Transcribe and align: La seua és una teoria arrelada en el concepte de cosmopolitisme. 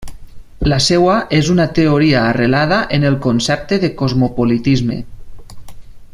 La 0.71 0.77
seua 0.85 1.17
és 1.39 1.51
una 1.55 1.67
teoria 1.79 2.23
arrelada 2.31 2.79
en 2.99 3.07
el 3.11 3.19
concepte 3.27 3.81
de 3.85 3.93
cosmopolitisme. 4.01 4.99